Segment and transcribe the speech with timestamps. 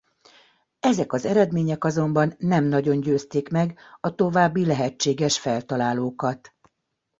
[0.79, 6.53] Ezek az eredmények azonban nem nagyon győzték meg a további lehetséges feltalálókat.